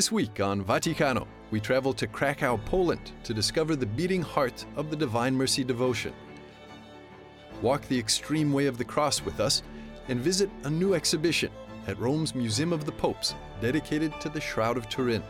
This 0.00 0.10
week 0.10 0.40
on 0.40 0.64
Vaticano, 0.64 1.26
we 1.50 1.60
travel 1.60 1.92
to 1.92 2.06
Krakow, 2.06 2.56
Poland 2.64 3.12
to 3.22 3.34
discover 3.34 3.76
the 3.76 3.84
beating 3.84 4.22
heart 4.22 4.64
of 4.74 4.88
the 4.88 4.96
Divine 4.96 5.34
Mercy 5.34 5.62
devotion. 5.62 6.14
Walk 7.60 7.86
the 7.86 7.98
extreme 7.98 8.50
way 8.50 8.64
of 8.64 8.78
the 8.78 8.84
cross 8.84 9.22
with 9.22 9.40
us 9.40 9.62
and 10.08 10.18
visit 10.18 10.48
a 10.64 10.70
new 10.70 10.94
exhibition 10.94 11.50
at 11.86 11.98
Rome's 11.98 12.34
Museum 12.34 12.72
of 12.72 12.86
the 12.86 12.92
Popes 12.92 13.34
dedicated 13.60 14.18
to 14.22 14.30
the 14.30 14.40
Shroud 14.40 14.78
of 14.78 14.88
Turin. 14.88 15.22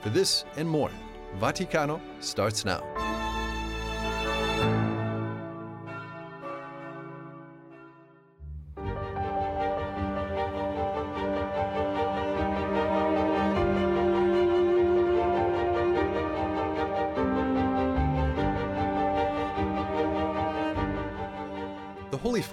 For 0.00 0.08
this 0.08 0.44
and 0.56 0.68
more, 0.68 0.90
Vaticano 1.38 2.00
starts 2.18 2.64
now. 2.64 2.82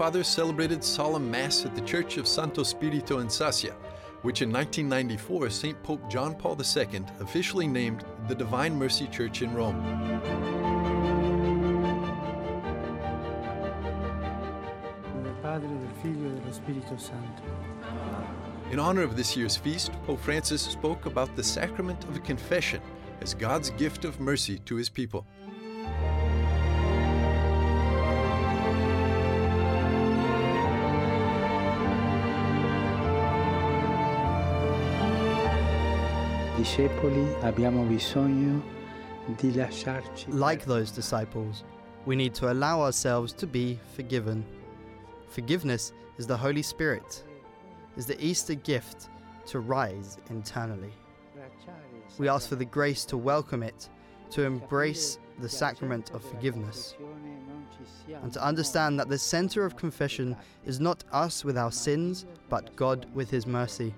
The 0.05 0.11
Holy 0.11 0.21
Father 0.21 0.31
celebrated 0.35 0.83
solemn 0.83 1.31
Mass 1.31 1.65
at 1.65 1.73
the 1.73 1.81
Church 1.81 2.17
of 2.17 2.27
Santo 2.27 2.61
Spirito 2.61 3.21
in 3.21 3.27
Sassia, 3.27 3.73
which 4.21 4.43
in 4.43 4.51
1994 4.51 5.49
St. 5.49 5.81
Pope 5.81 6.07
John 6.11 6.35
Paul 6.35 6.55
II 6.55 7.03
officially 7.21 7.65
named 7.65 8.05
the 8.27 8.35
Divine 8.35 8.77
Mercy 8.77 9.07
Church 9.07 9.41
in 9.41 9.51
Rome. 9.55 9.81
del 15.23 15.33
Padre, 15.41 15.67
del 15.67 15.89
Figlio 16.03 16.29
dello 16.29 16.51
Spirito 16.51 16.97
Santo. 16.97 17.41
In 18.69 18.77
honor 18.77 19.01
of 19.01 19.17
this 19.17 19.35
year's 19.35 19.57
feast, 19.57 19.91
Pope 20.05 20.19
Francis 20.19 20.61
spoke 20.61 21.07
about 21.07 21.35
the 21.35 21.43
sacrament 21.43 22.03
of 22.03 22.23
confession 22.23 22.79
as 23.21 23.33
God's 23.33 23.71
gift 23.71 24.05
of 24.05 24.19
mercy 24.19 24.59
to 24.65 24.75
his 24.75 24.87
people. 24.87 25.25
Discepoli 36.57 37.35
abbiamo 37.41 37.83
bisogno 37.83 38.63
di 39.35 39.53
lasciarci 39.53 40.31
Like 40.31 40.63
those 40.65 40.89
disciples, 40.89 41.65
we 42.05 42.15
need 42.15 42.33
to 42.33 42.49
allow 42.49 42.81
ourselves 42.81 43.33
to 43.33 43.45
be 43.45 43.77
forgiven. 43.93 44.45
Forgiveness 45.27 45.91
is 46.17 46.25
the 46.25 46.37
Holy 46.37 46.61
Spirit, 46.61 47.25
is 47.97 48.05
the 48.05 48.15
Easter 48.25 48.55
gift 48.55 49.09
to 49.47 49.59
rise 49.59 50.17
internally. 50.29 50.93
We 52.17 52.29
ask 52.29 52.47
for 52.47 52.55
the 52.55 52.63
grace 52.63 53.03
to 53.07 53.17
welcome 53.17 53.61
it, 53.61 53.89
to 54.29 54.43
embrace 54.43 55.19
the 55.41 55.49
sacrament 55.49 56.11
of 56.11 56.23
forgiveness, 56.23 56.95
and 58.23 58.31
to 58.31 58.41
understand 58.41 58.97
that 59.01 59.09
the 59.09 59.19
center 59.19 59.65
of 59.65 59.75
confession 59.75 60.37
is 60.65 60.79
not 60.79 61.03
us 61.11 61.43
with 61.43 61.57
our 61.57 61.71
sins, 61.71 62.25
but 62.47 62.73
God 62.77 63.07
with 63.13 63.29
His 63.29 63.45
mercy. 63.45 63.93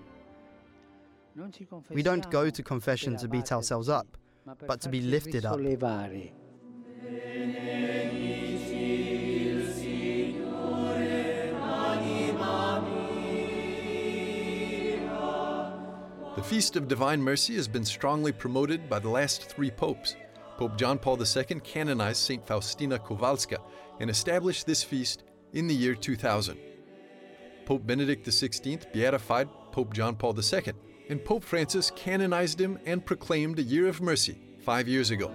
We 1.91 2.01
don't 2.01 2.29
go 2.31 2.49
to 2.49 2.63
confession 2.63 3.15
to 3.17 3.27
beat 3.27 3.51
ourselves 3.51 3.89
up, 3.89 4.07
but 4.65 4.81
to 4.81 4.89
be 4.89 5.01
lifted 5.01 5.45
up. 5.45 5.59
The 16.37 16.43
Feast 16.43 16.75
of 16.75 16.87
Divine 16.87 17.21
Mercy 17.21 17.55
has 17.55 17.67
been 17.67 17.85
strongly 17.85 18.31
promoted 18.31 18.89
by 18.89 18.99
the 18.99 19.09
last 19.09 19.43
three 19.43 19.71
popes. 19.71 20.15
Pope 20.57 20.77
John 20.77 20.97
Paul 20.97 21.19
II 21.21 21.59
canonized 21.63 22.21
St. 22.21 22.45
Faustina 22.47 22.97
Kowalska 22.97 23.57
and 23.99 24.09
established 24.09 24.65
this 24.65 24.83
feast 24.83 25.23
in 25.53 25.67
the 25.67 25.75
year 25.75 25.93
2000. 25.93 26.57
Pope 27.65 27.85
Benedict 27.85 28.25
XVI 28.25 28.91
beatified 28.91 29.49
Pope 29.71 29.93
John 29.93 30.15
Paul 30.15 30.35
II, 30.39 30.73
and 31.09 31.23
Pope 31.23 31.43
Francis 31.43 31.91
canonized 31.95 32.59
him 32.59 32.79
and 32.85 33.05
proclaimed 33.05 33.59
a 33.59 33.63
year 33.63 33.87
of 33.87 34.01
mercy 34.01 34.37
five 34.59 34.87
years 34.87 35.11
ago. 35.11 35.31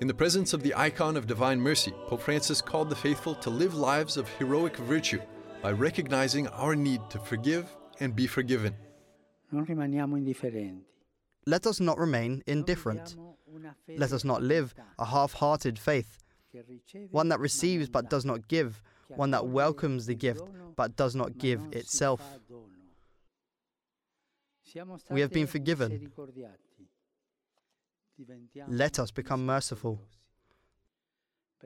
In 0.00 0.08
the 0.08 0.14
presence 0.14 0.52
of 0.52 0.62
the 0.62 0.74
icon 0.74 1.16
of 1.16 1.28
divine 1.28 1.60
mercy, 1.60 1.92
Pope 2.08 2.22
Francis 2.22 2.60
called 2.60 2.90
the 2.90 2.96
faithful 2.96 3.36
to 3.36 3.50
live 3.50 3.74
lives 3.74 4.16
of 4.16 4.28
heroic 4.30 4.76
virtue 4.76 5.20
by 5.62 5.70
recognizing 5.70 6.48
our 6.48 6.74
need 6.74 7.00
to 7.10 7.20
forgive 7.20 7.68
and 8.00 8.16
be 8.16 8.26
forgiven. 8.26 8.74
Non 9.52 9.64
rimaniamo 9.64 10.16
indifferenti. 10.18 10.80
Let 11.46 11.66
us 11.66 11.78
not 11.78 11.98
remain 11.98 12.42
indifferent. 12.46 13.16
Let 13.96 14.12
us 14.12 14.24
not 14.24 14.42
live 14.42 14.74
a 14.98 15.04
half 15.04 15.34
hearted 15.34 15.78
faith, 15.78 16.18
one 17.10 17.28
that 17.28 17.38
receives 17.38 17.88
but 17.88 18.10
does 18.10 18.24
not 18.24 18.48
give, 18.48 18.82
one 19.16 19.30
that 19.30 19.46
welcomes 19.46 20.06
the 20.06 20.14
gift 20.14 20.42
but 20.76 20.96
does 20.96 21.14
not 21.14 21.38
give 21.38 21.60
itself. 21.72 22.20
We 25.10 25.20
have 25.20 25.32
been 25.32 25.46
forgiven. 25.46 26.10
Let 28.68 28.98
us 28.98 29.10
become 29.10 29.44
merciful. 29.44 30.00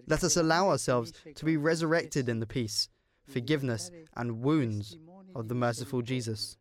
Let 0.06 0.25
us 0.25 0.37
allow 0.37 0.69
ourselves 0.71 1.12
to 1.35 1.45
be 1.45 1.56
resurrected 1.56 2.29
in 2.29 2.41
the 2.41 2.47
peace, 2.47 2.89
forgiveness, 3.25 3.91
and 4.17 4.43
wounds 4.43 4.97
of 5.35 5.49
the 5.49 5.55
merciful 5.55 6.03
Jesus. 6.03 6.56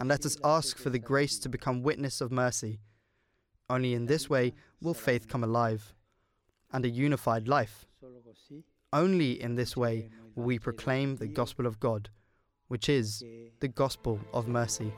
And 0.00 0.08
let 0.08 0.24
us 0.24 0.36
ask 0.44 0.78
for 0.78 0.90
the 0.90 0.98
grace 0.98 1.38
to 1.40 1.48
become 1.48 1.82
witness 1.82 2.20
of 2.20 2.32
mercy. 2.32 2.80
Only 3.68 3.94
in 3.94 4.06
this 4.06 4.30
way 4.30 4.54
will 4.80 4.94
faith 4.94 5.28
come 5.28 5.44
alive 5.44 5.94
and 6.72 6.84
a 6.84 6.88
unified 6.88 7.48
life. 7.48 7.86
Only 8.92 9.40
in 9.42 9.54
this 9.54 9.76
way 9.76 10.08
will 10.34 10.44
we 10.44 10.58
proclaim 10.58 11.16
the 11.16 11.26
gospel 11.26 11.66
of 11.66 11.78
God, 11.78 12.08
which 12.68 12.88
is 12.88 13.22
the 13.60 13.68
gospel 13.68 14.18
of 14.32 14.48
mercy. 14.48 14.90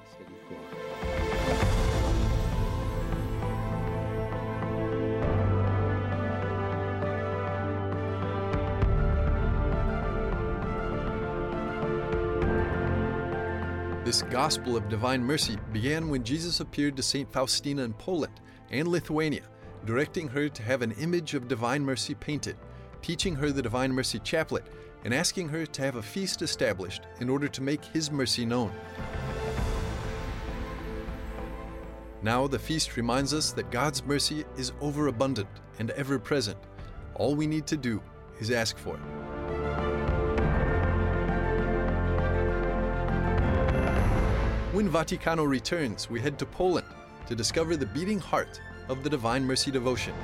This 14.05 14.23
gospel 14.23 14.77
of 14.77 14.89
divine 14.89 15.25
mercy 15.25 15.57
began 15.73 16.09
when 16.09 16.23
Jesus 16.23 16.61
appeared 16.61 16.97
to 16.97 17.03
St. 17.03 17.33
Faustina 17.33 17.83
in 17.83 17.93
Poland 17.95 18.41
and 18.71 18.87
Lithuania, 18.87 19.43
directing 19.85 20.29
her 20.29 20.49
to 20.49 20.63
have 20.63 20.83
an 20.83 20.93
image 20.93 21.35
of 21.35 21.49
divine 21.49 21.85
mercy 21.85 22.15
painted, 22.15 22.57
teaching 23.03 23.35
her 23.37 23.51
the 23.51 23.63
divine 23.63 23.93
mercy 23.93 24.19
chaplet, 24.19 24.65
and 25.05 25.15
asking 25.15 25.49
her 25.49 25.65
to 25.65 25.83
have 25.83 25.97
a 25.97 26.03
feast 26.03 26.43
established 26.43 27.03
in 27.21 27.29
order 27.31 27.49
to 27.49 27.63
make 27.63 27.85
his 27.85 28.11
mercy 28.11 28.45
known. 28.45 28.73
Now, 32.23 32.47
the 32.47 32.59
feast 32.59 32.97
reminds 32.97 33.33
us 33.33 33.53
that 33.53 33.71
God's 33.71 34.05
mercy 34.05 34.45
is 34.59 34.73
overabundant 34.81 35.49
and 35.79 35.91
ever 35.93 36.19
present. 36.19 36.59
All 37.15 37.35
we 37.35 37.47
need 37.47 37.67
to 37.69 37.79
do 37.79 38.03
is 38.41 38.51
ask 38.51 38.77
for 38.77 38.97
it. 38.97 39.01
When 44.75 44.89
Vaticano 44.89 45.49
returns, 45.49 46.11
we 46.11 46.21
head 46.21 46.39
to 46.39 46.47
Poland 46.47 46.87
to 47.27 47.35
discover 47.35 47.77
the 47.77 47.87
beating 47.87 48.19
heart 48.19 48.61
of 48.89 49.03
the 49.03 49.11
Divine 49.11 49.45
Mercy 49.45 49.71
devotion. 49.71 50.15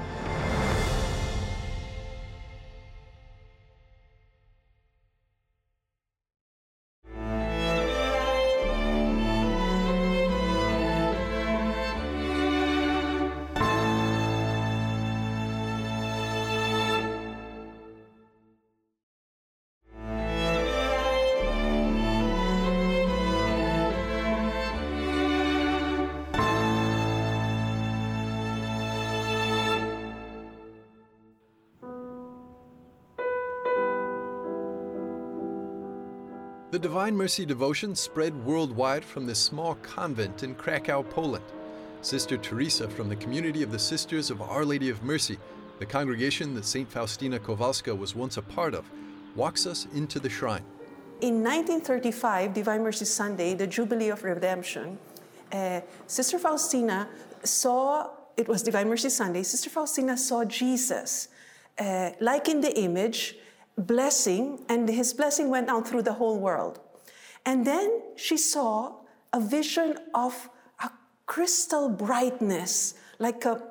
The 36.76 36.88
Divine 36.88 37.16
Mercy 37.16 37.46
devotion 37.46 37.94
spread 37.96 38.44
worldwide 38.44 39.02
from 39.02 39.24
this 39.24 39.38
small 39.38 39.76
convent 39.76 40.42
in 40.42 40.54
Krakow, 40.54 41.04
Poland. 41.04 41.46
Sister 42.02 42.36
Teresa 42.36 42.86
from 42.86 43.08
the 43.08 43.16
community 43.16 43.62
of 43.62 43.72
the 43.72 43.78
Sisters 43.78 44.30
of 44.30 44.42
Our 44.42 44.62
Lady 44.62 44.90
of 44.90 45.02
Mercy, 45.02 45.38
the 45.78 45.86
congregation 45.86 46.52
that 46.52 46.66
St. 46.66 46.86
Faustina 46.86 47.38
Kowalska 47.38 47.96
was 47.96 48.14
once 48.14 48.36
a 48.36 48.42
part 48.42 48.74
of, 48.74 48.84
walks 49.34 49.66
us 49.66 49.86
into 49.94 50.20
the 50.20 50.28
shrine. 50.28 50.64
In 51.22 51.42
1935, 51.42 52.52
Divine 52.52 52.82
Mercy 52.82 53.06
Sunday, 53.06 53.54
the 53.54 53.66
Jubilee 53.66 54.10
of 54.10 54.22
Redemption, 54.22 54.98
uh, 55.52 55.80
Sister 56.06 56.38
Faustina 56.38 57.08
saw, 57.42 58.10
it 58.36 58.46
was 58.48 58.62
Divine 58.62 58.90
Mercy 58.90 59.08
Sunday, 59.08 59.44
Sister 59.44 59.70
Faustina 59.70 60.14
saw 60.14 60.44
Jesus, 60.44 61.28
uh, 61.78 62.10
like 62.20 62.50
in 62.50 62.60
the 62.60 62.78
image, 62.78 63.36
blessing, 63.78 64.64
and 64.68 64.88
his 64.88 65.12
blessing 65.12 65.50
went 65.50 65.68
out 65.68 65.86
through 65.86 66.02
the 66.02 66.14
whole 66.14 66.38
world. 66.38 66.80
And 67.44 67.66
then 67.66 68.02
she 68.16 68.36
saw 68.36 68.96
a 69.32 69.40
vision 69.40 69.98
of 70.14 70.48
a 70.80 70.90
crystal 71.26 71.88
brightness, 71.88 72.94
like 73.18 73.44
a 73.44 73.62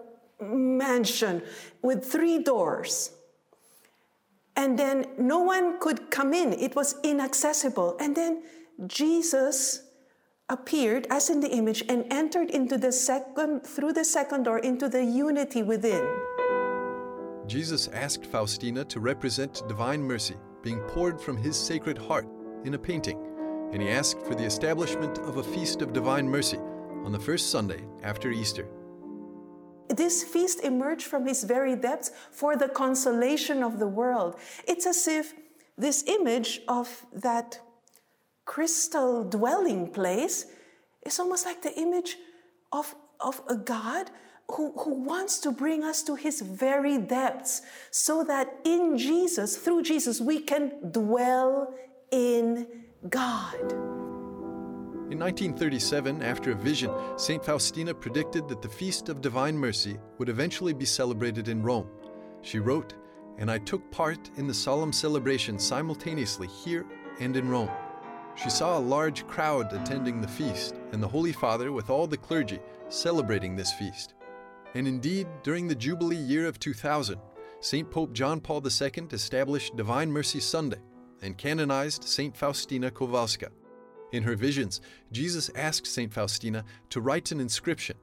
mansion 0.42 1.42
with 1.82 2.06
three 2.06 2.40
doors. 2.40 3.12
And 4.56 4.80
then 4.80 5.06
no 5.18 5.40
one 5.40 5.80
could 5.80 6.10
come 6.10 6.34
in, 6.34 6.54
it 6.54 6.76
was 6.76 6.96
inaccessible. 7.04 7.98
And 8.00 8.16
then 8.16 8.44
Jesus 8.88 9.82
appeared 10.48 11.08
as 11.10 11.30
in 11.30 11.40
the 11.42 11.50
image 11.50 11.84
and 11.90 12.06
entered 12.12 12.52
into 12.52 12.78
the 12.78 12.92
second 12.92 13.66
through 13.66 13.94
the 13.94 14.06
second 14.06 14.44
door 14.44 14.60
into 14.60 14.88
the 14.88 15.04
unity 15.04 15.64
within. 15.64 16.06
Jesus 17.48 17.88
asked 17.90 18.26
Faustina 18.26 18.84
to 18.86 19.00
represent 19.00 19.68
divine 19.68 20.02
mercy 20.02 20.36
being 20.64 20.80
poured 20.88 21.22
from 21.22 21.38
his 21.38 21.56
sacred 21.56 21.98
heart 21.98 22.28
in 22.64 22.74
a 22.74 22.78
painting, 22.78 23.20
and 23.72 23.82
he 23.82 23.90
asked 23.90 24.20
for 24.26 24.34
the 24.34 24.44
establishment 24.44 25.20
of 25.20 25.38
a 25.38 25.44
feast 25.44 25.84
of 25.84 25.94
divine 25.94 26.28
mercy 26.28 26.58
on 27.04 27.12
the 27.12 27.20
first 27.20 27.52
Sunday 27.52 27.86
after 28.02 28.32
Easter. 28.32 28.68
This 29.90 30.24
feast 30.24 30.62
emerged 30.64 31.06
from 31.06 31.28
his 31.28 31.44
very 31.44 31.76
depths 31.76 32.12
for 32.32 32.58
the 32.58 32.68
consolation 32.68 33.62
of 33.62 33.78
the 33.78 33.88
world. 33.88 34.40
It's 34.68 34.88
as 34.88 35.08
if 35.08 35.34
this 35.78 36.04
image 36.08 36.62
of 36.68 37.06
that 37.14 37.60
crystal 38.46 39.24
dwelling 39.24 39.92
place 39.92 40.48
is 41.06 41.20
almost 41.20 41.46
like 41.46 41.62
the 41.62 41.80
image 41.80 42.18
of, 42.72 42.96
of 43.20 43.42
a 43.48 43.56
God 43.56 44.10
who, 44.52 44.72
who 44.78 44.94
wants 44.94 45.40
to 45.40 45.52
bring 45.52 45.84
us 45.84 46.04
to 46.04 46.16
his 46.16 46.42
very 46.42 46.98
depths 46.98 47.62
so 47.92 48.24
that 48.24 48.54
in 48.64 48.98
Jesus, 48.98 49.58
through 49.58 49.84
Jesus, 49.84 50.22
we 50.22 50.40
can 50.40 50.92
dwell 50.92 51.74
in 52.12 52.68
God. 53.10 53.72
In 55.12 55.20
1937, 55.20 56.24
after 56.24 56.52
a 56.52 56.56
vision, 56.56 56.92
St. 57.16 57.44
Faustina 57.44 57.94
predicted 57.94 58.48
that 58.48 58.62
the 58.62 58.70
Feast 58.70 59.10
of 59.10 59.22
Divine 59.22 59.58
Mercy 59.58 59.98
would 60.18 60.30
eventually 60.30 60.74
be 60.74 60.86
celebrated 60.86 61.48
in 61.48 61.62
Rome. 61.62 61.88
She 62.42 62.60
wrote, 62.60 62.96
And 63.38 63.50
I 63.50 63.60
took 63.60 63.90
part 63.92 64.32
in 64.38 64.48
the 64.48 64.54
solemn 64.54 64.92
celebration 64.92 65.60
simultaneously 65.60 66.48
here 66.48 66.86
and 67.20 67.38
in 67.38 67.50
Rome. 67.50 67.70
She 68.36 68.50
saw 68.50 68.78
a 68.78 68.80
large 68.80 69.26
crowd 69.28 69.72
attending 69.74 70.22
the 70.22 70.28
feast, 70.28 70.76
and 70.92 71.02
the 71.02 71.08
Holy 71.08 71.32
Father 71.32 71.72
with 71.72 71.90
all 71.90 72.08
the 72.08 72.18
clergy 72.18 72.60
celebrating 72.90 73.56
this 73.56 73.72
feast. 73.74 74.16
And 74.76 74.88
indeed, 74.88 75.28
during 75.42 75.68
the 75.68 75.76
Jubilee 75.76 76.18
year 76.18 76.46
of 76.46 76.60
2000, 76.60 77.18
St. 77.62 77.90
Pope 77.90 78.14
John 78.14 78.42
Paul 78.42 78.62
II 78.62 79.08
established 79.12 79.76
Divine 79.78 80.12
Mercy 80.12 80.42
Sunday 80.42 80.82
and 81.22 81.38
canonized 81.38 82.04
St. 82.04 82.36
Faustina 82.36 82.92
Kowalska. 82.92 83.48
In 84.12 84.22
her 84.22 84.36
visions, 84.36 84.82
Jesus 85.12 85.50
asked 85.56 85.88
St. 85.88 86.14
Faustina 86.14 86.64
to 86.90 87.02
write 87.02 87.32
an 87.32 87.40
inscription 87.40 87.96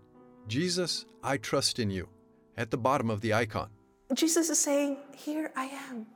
Jesus, 0.49 1.05
I 1.23 1.37
trust 1.37 1.79
in 1.79 1.91
you, 1.91 2.09
at 2.57 2.71
the 2.71 2.79
bottom 2.79 3.11
of 3.11 3.21
the 3.21 3.33
icon. 3.35 3.69
Jesus 4.15 4.51
is 4.51 4.61
saying, 4.61 4.97
Here 5.15 5.53
I 5.55 5.67
am. 5.67 6.07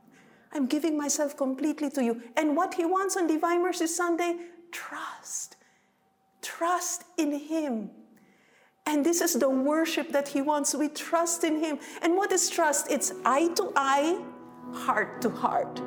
I'm 0.51 0.65
giving 0.65 0.97
myself 0.97 1.37
completely 1.37 1.89
to 1.91 2.03
you. 2.03 2.21
And 2.35 2.57
what 2.57 2.73
he 2.73 2.83
wants 2.83 3.15
on 3.15 3.27
Divine 3.27 3.61
Mercy 3.63 3.87
Sunday, 3.87 4.37
trust. 4.71 5.55
Trust 6.41 7.03
in 7.17 7.31
him. 7.31 7.91
And 8.87 9.05
this 9.05 9.19
is 9.19 9.33
the 9.33 9.49
worship 9.49 10.13
that 10.13 10.29
he 10.29 10.41
wants. 10.41 10.73
We 10.73 10.87
trust 10.87 11.43
in 11.43 11.59
him. 11.59 11.77
And 12.01 12.15
what 12.15 12.31
is 12.31 12.49
trust? 12.49 12.89
It's 12.89 13.11
eye 13.25 13.49
to 13.55 13.73
eye, 13.75 14.23
heart 14.71 15.21
to 15.23 15.29
heart. 15.29 15.81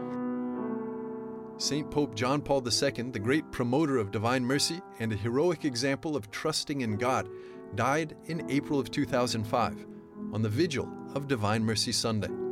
St. 1.57 1.91
Pope 1.91 2.15
John 2.15 2.43
Paul 2.43 2.63
II, 2.63 3.11
the 3.11 3.19
great 3.19 3.51
promoter 3.51 3.97
of 3.97 4.11
divine 4.11 4.45
mercy 4.45 4.83
and 4.99 5.13
a 5.13 5.17
heroic 5.17 5.65
example 5.65 6.15
of 6.15 6.31
trusting 6.31 6.83
in 6.83 6.97
God, 6.97 7.29
died 7.75 8.17
in 8.27 8.51
April 8.51 8.79
of 8.79 8.91
2005 8.91 9.87
on 10.33 10.43
the 10.43 10.49
vigil 10.49 10.89
of 11.15 11.27
Divine 11.27 11.65
Mercy 11.65 11.93
Sunday. 11.93 12.50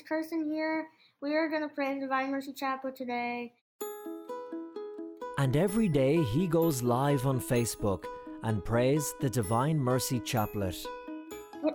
It's 0.00 0.08
Carson 0.08 0.50
here. 0.50 0.86
We 1.20 1.34
are 1.34 1.50
going 1.50 1.60
to 1.60 1.68
pray 1.68 1.92
the 1.92 2.00
Divine 2.00 2.30
Mercy 2.30 2.54
Chaplet 2.54 2.94
today. 2.94 3.52
And 5.36 5.54
every 5.54 5.88
day 5.88 6.22
he 6.22 6.46
goes 6.46 6.82
live 6.82 7.26
on 7.26 7.38
Facebook 7.38 8.06
and 8.42 8.64
prays 8.64 9.12
the 9.20 9.28
Divine 9.28 9.78
Mercy 9.78 10.18
Chaplet. 10.20 10.86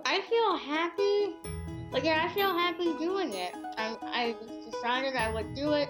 I 0.04 0.20
feel 0.22 0.56
happy. 0.56 1.36
Like, 1.92 2.04
I 2.06 2.28
feel 2.34 2.52
happy 2.52 2.94
doing 2.98 3.32
it. 3.32 3.54
I, 3.78 3.96
I 4.02 4.34
decided 4.72 5.14
I 5.14 5.32
would 5.32 5.54
do 5.54 5.74
it 5.74 5.88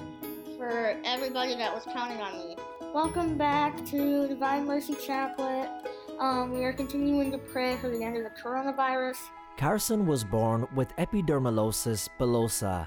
for 0.58 1.00
everybody 1.06 1.54
that 1.54 1.72
was 1.72 1.84
counting 1.84 2.20
on 2.20 2.38
me. 2.38 2.56
Welcome 2.92 3.38
back 3.38 3.82
to 3.86 4.28
Divine 4.28 4.66
Mercy 4.66 4.94
Chaplet. 4.94 5.70
Um, 6.18 6.50
we 6.50 6.66
are 6.66 6.74
continuing 6.74 7.30
to 7.32 7.38
pray 7.38 7.78
for 7.78 7.88
the 7.88 8.04
end 8.04 8.18
of 8.18 8.24
the 8.24 8.30
coronavirus. 8.38 9.16
Carson 9.56 10.04
was 10.04 10.22
born 10.22 10.68
with 10.74 10.94
epidermolysis 10.96 12.10
bullosa, 12.20 12.86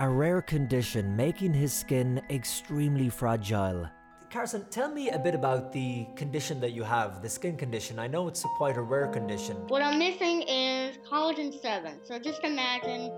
a 0.00 0.08
rare 0.08 0.42
condition 0.42 1.14
making 1.14 1.54
his 1.54 1.72
skin 1.72 2.20
extremely 2.28 3.08
fragile. 3.08 3.88
Carson, 4.28 4.66
tell 4.70 4.90
me 4.90 5.10
a 5.10 5.18
bit 5.20 5.36
about 5.36 5.72
the 5.72 6.08
condition 6.16 6.58
that 6.60 6.72
you 6.72 6.82
have, 6.82 7.22
the 7.22 7.28
skin 7.28 7.56
condition. 7.56 8.00
I 8.00 8.08
know 8.08 8.26
it's 8.26 8.44
a 8.44 8.48
quite 8.56 8.76
a 8.76 8.82
rare 8.82 9.06
condition. 9.06 9.54
What 9.68 9.82
I'm 9.82 10.00
missing 10.00 10.42
is 10.48 10.98
collagen 11.08 11.52
7. 11.62 12.00
So 12.02 12.18
just 12.18 12.42
imagine 12.42 13.12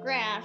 grass 0.00 0.44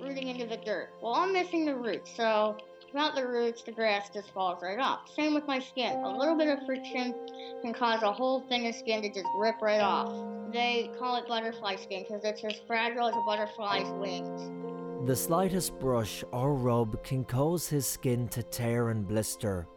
rooting 0.00 0.26
into 0.26 0.46
the 0.46 0.56
dirt. 0.56 0.94
Well, 1.00 1.14
I'm 1.14 1.32
missing 1.32 1.64
the 1.64 1.76
roots. 1.76 2.10
So 2.16 2.56
without 2.92 3.14
the 3.14 3.26
roots, 3.26 3.62
the 3.62 3.72
grass 3.72 4.10
just 4.10 4.32
falls 4.32 4.62
right 4.62 4.78
off. 4.78 5.00
Same 5.14 5.34
with 5.34 5.46
my 5.46 5.58
skin. 5.58 5.96
A 6.04 6.16
little 6.16 6.36
bit 6.36 6.48
of 6.48 6.64
friction 6.66 7.14
can 7.62 7.72
cause 7.72 8.02
a 8.02 8.12
whole 8.12 8.40
thing 8.48 8.66
of 8.66 8.74
skin 8.74 9.02
to 9.02 9.08
just 9.08 9.26
rip 9.38 9.60
right 9.60 9.80
off. 9.80 10.12
They 10.52 10.90
call 10.98 11.16
it 11.16 11.28
butterfly 11.28 11.76
skin 11.76 12.04
because 12.08 12.24
it's 12.24 12.44
as 12.44 12.60
fragile 12.66 13.08
as 13.08 13.14
a 13.14 13.22
butterfly's 13.26 13.88
wings. 14.00 15.08
The 15.08 15.16
slightest 15.16 15.78
brush 15.78 16.24
or 16.32 16.54
rub 16.54 17.02
can 17.04 17.24
cause 17.24 17.68
his 17.68 17.86
skin 17.86 18.28
to 18.28 18.42
tear 18.42 18.88
and 18.88 19.06
blister. 19.06 19.68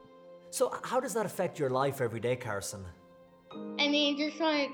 So, 0.50 0.74
how 0.84 1.00
does 1.00 1.14
that 1.14 1.26
affect 1.26 1.60
your 1.60 1.70
life 1.70 2.02
every 2.02 2.20
day, 2.20 2.36
Carson? 2.36 2.86
I 3.52 3.88
mean, 3.88 4.18
just 4.18 4.40
like 4.40 4.70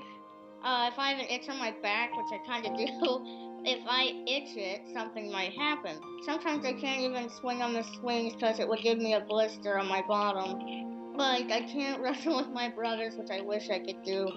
uh, 0.64 0.90
if 0.92 0.98
I 0.98 1.10
have 1.10 1.20
an 1.20 1.26
itch 1.26 1.48
on 1.48 1.58
my 1.58 1.72
back, 1.82 2.10
which 2.16 2.26
I 2.32 2.38
kind 2.46 2.66
of 2.66 2.76
do, 2.76 3.45
if 3.66 3.80
I 3.88 4.12
itch 4.28 4.56
it, 4.56 4.82
something 4.94 5.30
might 5.30 5.52
happen. 5.52 5.98
Sometimes 6.24 6.64
I 6.64 6.72
can't 6.72 7.00
even 7.00 7.28
swing 7.28 7.62
on 7.62 7.74
the 7.74 7.82
swings 7.98 8.34
because 8.34 8.60
it 8.60 8.68
would 8.68 8.80
give 8.80 8.98
me 8.98 9.14
a 9.14 9.20
blister 9.20 9.76
on 9.76 9.88
my 9.88 10.02
bottom. 10.06 11.16
Like, 11.16 11.50
I 11.50 11.62
can't 11.62 12.00
wrestle 12.02 12.36
with 12.36 12.48
my 12.50 12.68
brothers, 12.68 13.14
which 13.16 13.30
I 13.30 13.40
wish 13.40 13.68
I 13.68 13.80
could 13.80 14.02
do. 14.04 14.28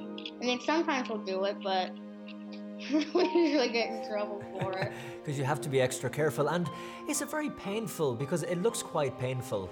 I 0.41 0.43
mean, 0.43 0.59
sometimes 0.62 1.09
we'll 1.09 1.19
do 1.19 1.43
it, 1.43 1.57
but 1.63 1.91
we 3.13 3.29
usually 3.36 3.69
get 3.69 3.89
in 3.89 4.09
trouble 4.09 4.43
for 4.51 4.74
it. 4.74 4.91
Because 5.19 5.38
you 5.38 5.43
have 5.43 5.62
to 5.62 5.69
be 5.69 5.79
extra 5.79 6.09
careful, 6.09 6.48
and 6.48 6.67
is 7.07 7.21
it 7.21 7.29
very 7.29 7.51
painful? 7.51 8.15
Because 8.15 8.41
it 8.43 8.63
looks 8.63 8.81
quite 8.81 9.19
painful. 9.19 9.69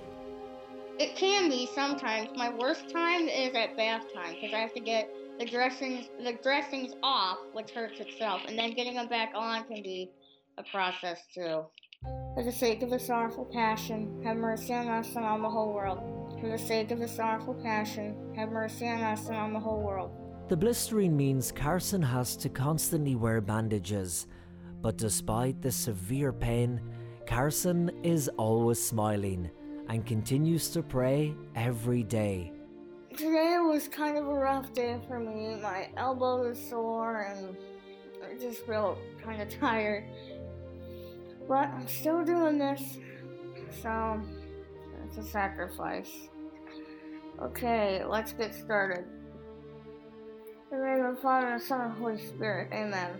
It 0.99 1.15
can 1.15 1.49
be 1.49 1.67
sometimes. 1.73 2.29
My 2.35 2.49
worst 2.49 2.89
time 2.91 3.27
is 3.27 3.55
at 3.55 3.75
bath 3.75 4.03
time 4.13 4.35
because 4.35 4.53
I 4.53 4.59
have 4.59 4.73
to 4.73 4.79
get 4.79 5.09
the 5.39 5.46
dressings 5.46 6.10
the 6.24 6.34
dressings 6.41 6.94
off, 7.03 7.38
which 7.53 7.72
hurts 7.72 8.00
itself, 8.00 8.41
and 8.48 8.58
then 8.58 8.74
getting 8.74 8.96
them 8.96 9.08
back 9.08 9.32
on 9.36 9.63
can 9.65 9.84
be 9.84 10.12
a 10.58 10.63
process 10.63 11.20
too. 11.34 11.65
For 12.36 12.44
the 12.44 12.51
sake 12.51 12.84
of 12.84 12.89
the 12.89 13.00
sorrowful 13.00 13.46
passion, 13.46 14.22
have 14.24 14.38
mercy 14.38 14.74
on 14.74 14.88
us 14.88 15.15
and 15.15 15.25
on 15.25 15.41
the 15.41 15.50
whole 15.50 15.74
world. 15.74 16.38
For 16.39 16.50
the 16.50 16.58
sake 16.58 16.91
of 16.91 17.00
the 17.00 17.08
sorrowful 17.08 17.56
passion, 17.56 18.34
have 18.36 18.50
mercy 18.50 18.88
on 18.88 19.01
us 19.01 19.27
and 19.27 19.36
on 19.36 19.53
the 19.53 19.60
whole 19.60 19.82
world. 19.82 20.12
The 20.50 20.58
blistering 20.58 21.17
means 21.17 21.51
Carson 21.51 22.01
has 22.01 22.36
to 22.38 22.50
constantly 22.50 23.15
wear 23.15 23.41
bandages, 23.41 24.27
but 24.82 24.98
despite 24.98 25.62
the 25.62 25.72
severe 25.72 26.32
pain, 26.32 26.79
Carson 27.25 27.91
is 28.03 28.29
always 28.38 28.84
smiling 28.84 29.50
and 29.89 30.06
continues 30.06 30.70
to 30.70 30.84
pray 30.84 31.34
every 31.56 32.03
day. 32.03 32.53
Today 33.17 33.57
was 33.57 33.88
kind 33.88 34.15
of 34.15 34.27
a 34.27 34.33
rough 34.33 34.71
day 34.74 34.95
for 35.07 35.19
me. 35.19 35.59
My 35.59 35.89
elbow 35.97 36.43
is 36.43 36.69
sore 36.69 37.21
and 37.21 37.57
I 38.24 38.39
just 38.39 38.63
feel 38.67 38.95
kind 39.24 39.41
of 39.41 39.50
tired. 39.50 40.05
But 41.47 41.69
I'm 41.69 41.88
still 41.88 42.24
doing 42.24 42.59
this, 42.59 43.00
so 43.81 44.21
it's 45.03 45.17
a 45.17 45.24
sacrifice. 45.24 46.12
Okay, 47.41 48.03
let's 48.05 48.33
get 48.33 48.53
started. 48.53 49.05
In 50.71 50.79
the 50.79 50.86
name 50.86 51.05
of 51.05 51.15
the 51.15 51.21
Father, 51.21 51.47
and 51.47 51.59
the 51.59 51.65
Son, 51.65 51.81
and 51.81 51.91
the 51.93 51.95
Holy 51.95 52.24
Spirit. 52.24 52.69
Amen. 52.71 53.19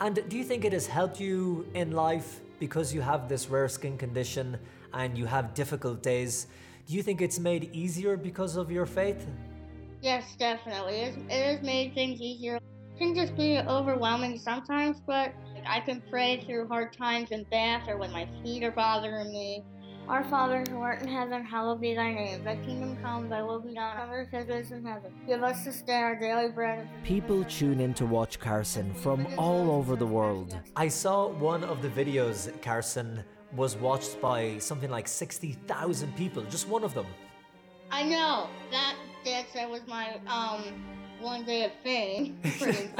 And 0.00 0.26
do 0.26 0.38
you 0.38 0.44
think 0.44 0.64
it 0.64 0.72
has 0.72 0.86
helped 0.86 1.20
you 1.20 1.66
in 1.74 1.90
life 1.90 2.40
because 2.58 2.94
you 2.94 3.02
have 3.02 3.28
this 3.28 3.50
rare 3.50 3.68
skin 3.68 3.98
condition 3.98 4.56
and 4.94 5.18
you 5.18 5.26
have 5.26 5.52
difficult 5.52 6.02
days? 6.02 6.46
Do 6.88 6.94
you 6.94 7.02
think 7.02 7.20
it's 7.20 7.38
made 7.38 7.68
easier 7.74 8.16
because 8.16 8.56
of 8.56 8.70
your 8.70 8.86
faith? 8.86 9.26
Yes, 10.00 10.34
definitely. 10.38 11.00
It's, 11.00 11.16
it 11.28 11.56
has 11.56 11.62
made 11.62 11.92
things 11.92 12.18
easier. 12.18 12.56
It 12.56 12.98
can 12.98 13.14
just 13.14 13.36
be 13.36 13.58
overwhelming 13.58 14.38
sometimes, 14.38 15.02
but 15.06 15.34
I 15.66 15.80
can 15.80 16.02
pray 16.08 16.42
through 16.46 16.66
hard 16.68 16.94
times 16.96 17.30
in 17.30 17.44
bath 17.50 17.86
or 17.88 17.98
when 17.98 18.10
my 18.10 18.26
feet 18.42 18.64
are 18.64 18.70
bothering 18.70 19.30
me. 19.30 19.62
Our 20.08 20.24
Father 20.30 20.64
who 20.70 20.80
art 20.80 21.02
in 21.02 21.08
heaven, 21.08 21.44
hallowed 21.44 21.82
be 21.82 21.94
thy 21.94 22.14
name. 22.14 22.42
Thy 22.42 22.56
kingdom 22.56 22.96
come, 23.02 23.28
thy 23.28 23.42
will 23.42 23.60
be 23.60 23.74
done 23.74 23.98
on 23.98 24.08
earth 24.08 24.32
as 24.32 24.48
it 24.48 24.56
is 24.56 24.70
in 24.70 24.82
heaven. 24.82 25.12
Give 25.26 25.42
us 25.42 25.66
this 25.66 25.82
day 25.82 25.92
our 25.92 26.18
daily 26.18 26.48
bread. 26.48 26.88
People 27.04 27.44
tune 27.44 27.80
in 27.80 27.92
to 27.92 28.06
watch 28.06 28.40
Carson 28.40 28.94
from 28.94 29.26
all 29.36 29.70
over 29.70 29.94
the 29.94 30.06
world. 30.06 30.58
I 30.74 30.88
saw 30.88 31.28
one 31.28 31.62
of 31.64 31.82
the 31.82 31.90
videos, 31.90 32.50
Carson, 32.62 33.22
was 33.56 33.76
watched 33.76 34.20
by 34.20 34.58
something 34.58 34.90
like 34.90 35.08
60,000 35.08 36.16
people, 36.16 36.42
just 36.44 36.68
one 36.68 36.84
of 36.84 36.94
them. 36.94 37.06
I 37.90 38.02
know. 38.02 38.48
That, 38.70 38.96
Dad 39.24 39.46
said, 39.52 39.68
was 39.70 39.80
my 39.86 40.20
um 40.26 40.62
one 41.20 41.44
day 41.44 41.64
of 41.64 41.72
fame, 41.82 42.38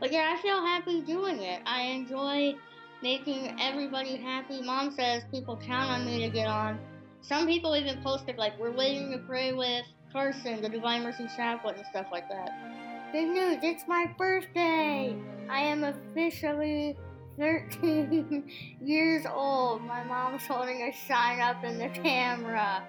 but 0.00 0.12
yeah, 0.12 0.34
I 0.36 0.42
feel 0.42 0.60
happy 0.60 1.00
doing 1.00 1.40
it. 1.40 1.62
I 1.64 1.82
enjoy 1.82 2.54
making 3.02 3.56
everybody 3.60 4.16
happy. 4.16 4.60
Mom 4.60 4.90
says 4.90 5.22
people 5.30 5.56
count 5.56 5.90
on 5.90 6.04
me 6.04 6.20
to 6.22 6.28
get 6.28 6.46
on. 6.46 6.78
Some 7.22 7.46
people 7.46 7.74
even 7.74 8.02
posted 8.02 8.36
like, 8.36 8.58
"We're 8.58 8.72
waiting 8.72 9.10
to 9.12 9.18
pray 9.18 9.52
with 9.52 9.84
Carson, 10.12 10.60
the 10.60 10.68
Divine 10.68 11.04
Mercy 11.04 11.26
Chaplain, 11.36 11.76
and 11.76 11.86
stuff 11.86 12.06
like 12.12 12.28
that." 12.28 13.12
Good 13.12 13.28
news! 13.28 13.58
It's 13.62 13.84
my 13.88 14.12
birthday. 14.18 15.16
I 15.48 15.60
am 15.60 15.84
officially 15.84 16.96
13 17.38 18.50
years 18.80 19.26
old. 19.26 19.82
My 19.82 20.02
mom's 20.04 20.46
holding 20.46 20.82
a 20.82 20.92
sign 21.06 21.40
up 21.40 21.62
in 21.64 21.78
the 21.78 21.88
camera. 21.88 22.84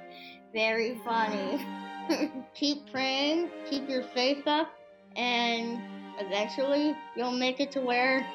Very 0.54 1.00
funny. 1.04 1.66
keep 2.54 2.90
praying, 2.92 3.50
keep 3.70 3.90
your 3.90 4.04
faith 4.04 4.48
up, 4.48 4.70
and 5.16 5.80
eventually 6.20 6.96
you'll 7.16 7.32
make 7.32 7.60
it 7.60 7.72
to 7.74 7.82
where 7.82 8.26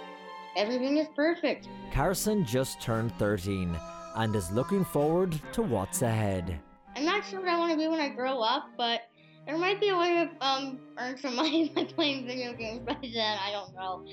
everything 0.57 0.99
is 0.99 1.09
perfect. 1.17 1.69
Carson 1.93 2.45
just 2.45 2.81
turned 2.81 3.13
13 3.19 3.77
and 4.17 4.37
is 4.37 4.51
looking 4.51 4.85
forward 4.85 5.39
to 5.53 5.63
what's 5.63 6.03
ahead. 6.03 6.61
I'm 6.97 7.05
not 7.05 7.25
sure 7.25 7.41
what 7.41 7.49
I 7.49 7.59
want 7.59 7.73
to 7.73 7.79
be 7.79 7.89
when 7.89 8.01
I 8.01 8.11
grow 8.11 8.41
up, 8.41 8.69
but 8.77 9.01
there 9.47 9.57
might 9.57 9.81
be 9.81 9.89
a 9.89 9.97
way 9.97 10.11
to 10.11 10.47
um, 10.47 10.79
earn 10.99 11.17
some 11.19 11.37
money 11.37 11.73
by 11.75 11.85
playing 11.85 12.27
video 12.27 12.53
games 12.53 12.81
by 12.81 12.97
then. 13.03 13.39
I 13.39 13.51
don't 13.51 13.75
know. 13.75 14.05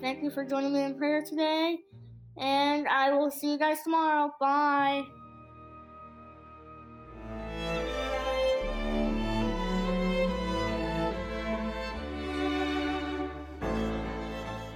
Thank 0.00 0.22
you 0.22 0.30
for 0.30 0.44
joining 0.44 0.72
me 0.72 0.82
in 0.82 0.96
prayer 0.96 1.22
today, 1.22 1.78
and 2.38 2.88
I 2.88 3.12
will 3.12 3.30
see 3.30 3.52
you 3.52 3.58
guys 3.58 3.82
tomorrow. 3.82 4.32
Bye. 4.40 5.04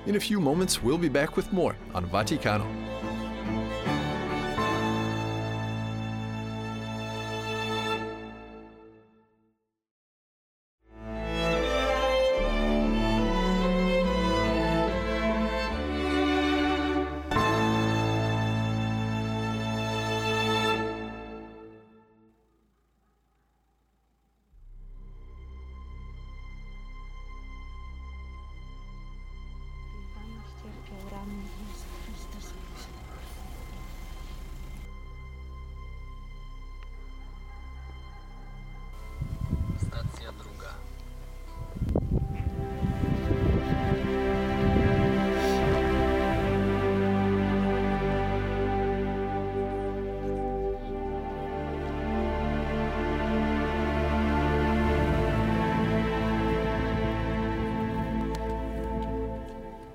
In 0.07 0.17
a 0.17 0.21
few 0.21 0.39
moments, 0.39 0.83
we'll 0.83 0.99
be 0.99 1.09
back 1.09 1.37
with 1.37 1.51
more 1.53 1.75
on 1.95 2.07
Vaticano. 2.07 2.84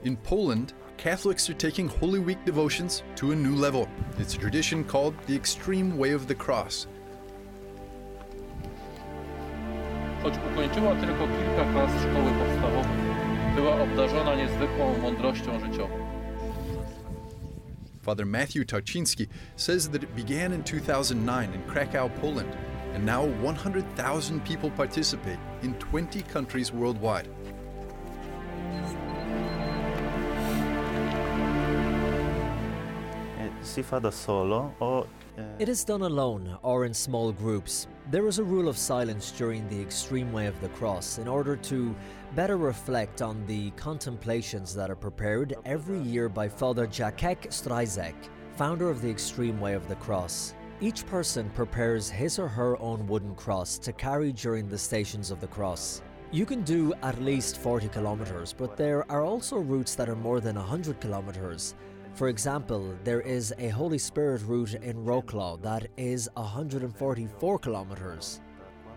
In 0.03 0.15
Poland, 0.15 0.74
Catholics 0.98 1.50
are 1.50 1.53
taking 1.53 1.89
Holy 1.89 2.20
Week 2.20 2.38
devotions 2.46 3.03
to 3.18 3.32
a 3.32 3.36
new 3.36 3.53
level. 3.53 3.86
It's 4.18 4.34
a 4.34 4.38
tradition 4.38 4.86
called 4.86 5.13
the 5.27 5.36
Extreme 5.36 5.98
Way 5.98 6.12
of 6.13 6.25
the 6.25 6.36
Cross. 6.36 6.88
Choć 10.24 10.34
ukończyła 10.51 10.96
tylko 10.96 11.27
kilka 11.27 11.72
klas 11.74 11.91
szkoły 12.01 12.32
podstawowej, 12.32 12.98
była 13.56 13.82
obdarzona 13.82 14.36
niezwykłą 14.36 14.98
mądrością 14.98 15.60
życiową. 15.60 15.98
Father 18.01 18.25
Matthew 18.25 18.65
Tarczynski 18.65 19.27
says 19.56 19.89
that 19.89 20.03
it 20.03 20.15
began 20.15 20.53
in 20.53 20.63
2009 20.63 21.56
in 21.56 21.62
Krakow, 21.74 22.12
Poland, 22.22 22.58
and 22.96 23.06
now 23.06 23.25
100,000 23.44 24.44
people 24.44 24.72
participate 24.72 25.39
in 25.63 25.74
20 25.74 26.24
countries 26.24 26.72
worldwide. 26.72 27.27
It 35.57 35.69
is 35.69 35.83
done 35.83 36.01
alone 36.01 36.57
or 36.63 36.86
in 36.86 36.93
small 36.93 37.31
groups. 37.31 37.88
There 38.12 38.27
is 38.27 38.39
a 38.39 38.43
rule 38.43 38.67
of 38.67 38.77
silence 38.77 39.31
during 39.31 39.67
the 39.69 39.81
extreme 39.81 40.33
way 40.33 40.48
of 40.48 40.59
the 40.62 40.69
cross 40.69 41.17
in 41.17 41.27
order 41.27 41.55
to 41.55 41.95
better 42.36 42.57
reflect 42.57 43.21
on 43.21 43.45
the 43.45 43.71
contemplations 43.71 44.75
that 44.75 44.89
are 44.89 44.95
prepared 44.95 45.55
every 45.65 46.00
year 46.00 46.27
by 46.27 46.50
Father 46.50 46.88
Jacek 46.88 47.48
Stryczek, 47.50 48.15
founder 48.55 48.89
of 48.89 49.01
the 49.01 49.09
extreme 49.09 49.59
way 49.59 49.74
of 49.74 49.88
the 49.88 49.95
cross. 49.95 50.53
Each 50.81 51.05
person 51.05 51.50
prepares 51.51 52.09
his 52.09 52.39
or 52.39 52.48
her 52.48 52.77
own 52.81 53.05
wooden 53.07 53.36
cross 53.36 53.77
to 53.79 53.93
carry 53.93 54.31
during 54.31 54.67
the 54.67 54.77
stations 54.77 55.31
of 55.31 55.39
the 55.39 55.48
cross. 55.48 56.01
You 56.31 56.45
can 56.45 56.62
do 56.62 56.93
at 57.01 57.21
least 57.21 57.57
40 57.57 57.88
kilometers, 57.89 58.53
but 58.53 58.77
there 58.77 59.09
are 59.12 59.24
also 59.24 59.57
routes 59.57 59.95
that 59.95 60.09
are 60.09 60.15
more 60.15 60.39
than 60.39 60.55
100 60.55 61.00
kilometers. 61.00 61.75
For 62.13 62.27
example, 62.27 62.95
there 63.03 63.21
is 63.21 63.53
a 63.57 63.69
Holy 63.69 63.97
Spirit 63.97 64.41
route 64.43 64.73
in 64.73 65.05
Wroclaw 65.05 65.61
that 65.61 65.87
is 65.97 66.29
144 66.33 67.59
kilometers. 67.59 68.41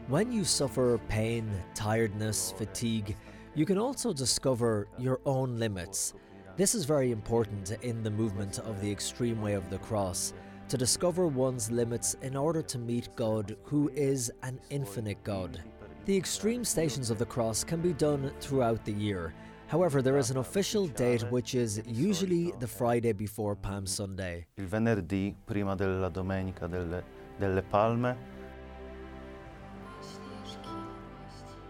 When 0.09 0.33
you 0.33 0.45
suffer 0.45 0.99
pain, 1.09 1.49
tiredness, 1.75 2.53
fatigue, 2.59 3.17
you 3.55 3.65
can 3.65 3.79
also 3.79 4.13
discover 4.13 4.89
your 4.99 5.21
own 5.25 5.59
limits. 5.59 6.15
This 6.57 6.75
is 6.75 6.85
very 6.85 7.13
important 7.13 7.71
in 7.83 8.03
the 8.03 8.11
movement 8.11 8.59
of 8.59 8.81
the 8.81 8.91
extreme 8.91 9.41
way 9.41 9.55
of 9.55 9.71
the 9.71 9.79
cross 9.79 10.33
to 10.69 10.77
discover 10.77 11.27
one's 11.27 11.71
limits 11.71 12.17
in 12.23 12.35
order 12.35 12.63
to 12.63 12.79
meet 12.79 13.15
God, 13.15 13.57
who 13.63 13.91
is 13.95 14.33
an 14.43 14.59
infinite 14.71 15.23
God. 15.23 15.63
The 16.05 16.17
extreme 16.17 16.65
stations 16.65 17.11
of 17.11 17.19
the 17.19 17.27
cross 17.27 17.63
can 17.63 17.81
be 17.81 17.93
done 17.93 18.33
throughout 18.41 18.85
the 18.85 18.93
year. 18.93 19.35
However, 19.73 20.03
there 20.03 20.19
is 20.19 20.31
an 20.31 20.37
official 20.37 20.87
date 20.87 21.23
which 21.31 21.55
is 21.55 21.81
usually 21.87 22.53
the 22.61 22.67
Friday 22.67 23.13
before 23.13 23.57
Palm 23.57 23.87
Sunday. 23.87 24.47
il 24.57 24.67
venerdì 24.67 25.35
prima 25.47 25.75
della 25.75 26.11
domenica 26.11 26.67
delle, 26.67 27.03
delle 27.39 27.63
Palme. 27.63 28.15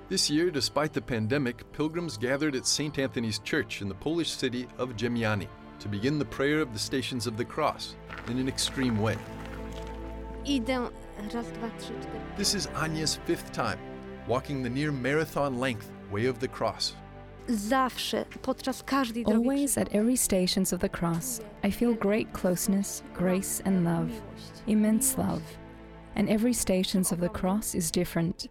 This 0.09 0.28
year, 0.28 0.50
despite 0.50 0.92
the 0.92 1.00
pandemic, 1.00 1.62
pilgrims 1.71 2.18
gathered 2.18 2.56
at 2.56 2.66
St. 2.66 2.99
Anthony's 2.99 3.38
Church 3.38 3.82
in 3.82 3.88
the 3.88 3.94
Polish 3.94 4.32
city 4.32 4.66
of 4.78 4.97
Jemiani 4.97 5.47
to 5.78 5.88
begin 5.88 6.18
the 6.18 6.25
prayer 6.25 6.61
of 6.61 6.73
the 6.73 6.80
Stations 6.80 7.28
of 7.28 7.37
the 7.37 7.44
Cross 7.44 7.94
in 8.26 8.37
an 8.37 8.49
extreme 8.49 8.99
way. 9.00 9.16
Idę 10.44 10.90
raz, 11.32 11.47
dwa, 11.52 11.71
trzy, 11.78 11.92
cztery. 12.00 12.37
This 12.37 12.54
is 12.56 12.66
Anya's 12.75 13.21
fifth 13.26 13.52
time, 13.52 13.78
walking 14.26 14.61
the 14.61 14.71
near 14.71 14.90
marathon 14.90 15.61
length 15.61 15.88
way 16.11 16.26
of 16.26 16.40
the 16.40 16.49
cross. 16.49 16.97
Zawsze, 17.49 18.25
podczas 18.42 18.82
każdej 18.82 19.25
drogi 19.25 19.49
Always 19.49 19.78
at 19.78 19.94
every 19.94 20.16
stations 20.16 20.72
of 20.72 20.80
the 20.80 20.88
cross, 20.88 21.40
I 21.64 21.72
feel 21.72 21.94
great 21.94 22.32
closeness, 22.32 23.02
grace, 23.14 23.62
and 23.64 23.84
love, 23.84 24.08
immense 24.66 25.18
love. 25.18 25.42
And 26.14 26.28
every 26.28 26.54
stations 26.54 27.12
of 27.12 27.20
the 27.20 27.28
cross 27.28 27.75
is 27.75 27.90
different. 27.90 28.49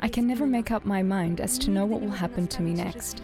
I 0.00 0.08
can 0.08 0.26
never 0.26 0.46
make 0.46 0.74
up 0.74 0.84
my 0.84 1.02
mind 1.02 1.40
as 1.40 1.58
to 1.58 1.70
know 1.70 1.86
what 1.86 2.00
will 2.00 2.16
happen 2.16 2.46
to 2.46 2.62
me 2.62 2.74
next. 2.74 3.22